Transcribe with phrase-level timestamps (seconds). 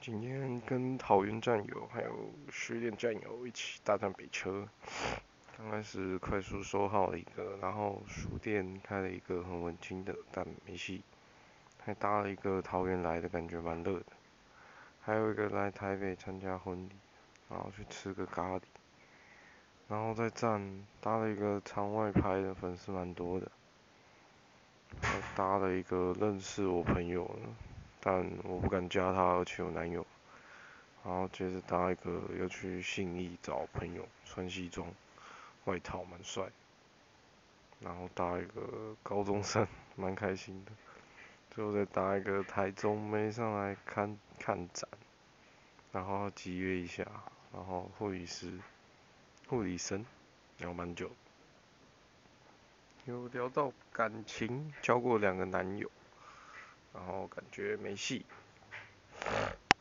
[0.00, 4.66] 今天跟桃园战友还有失恋战友一起大战北车，
[5.56, 11.02] 刚开始快速收好了一个，然后书店开了一个很文青的，但没戏，
[11.84, 14.06] 还搭了一个桃园来的，感觉蛮热的，
[15.00, 16.92] 还有一个来台北参加婚礼，
[17.50, 18.62] 然后去吃个咖喱，
[19.88, 23.50] 然后再站搭了一个场外拍的，粉丝蛮多的，
[25.02, 27.28] 还搭了一个认识我朋友。
[28.00, 30.06] 但我不敢加她，而且有男友。
[31.04, 34.86] 然后接着搭一个要去信义找朋友，穿西装，
[35.64, 36.44] 外套蛮帅。
[37.80, 40.72] 然后搭一个高中生，蛮开心的。
[41.50, 44.88] 最后再搭一个台中妹上来看看展，
[45.92, 47.04] 然后集约一下，
[47.52, 48.52] 然后护理师、
[49.46, 50.04] 护理生
[50.58, 51.10] 聊蛮久。
[53.06, 55.90] 有聊到感情，交过两个男友。
[56.92, 58.24] 然后感觉没戏。